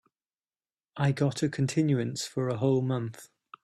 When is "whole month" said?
2.57-3.29